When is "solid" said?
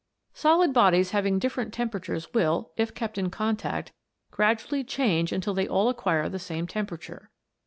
0.33-0.73